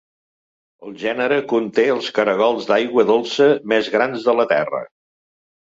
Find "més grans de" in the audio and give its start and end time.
3.75-4.37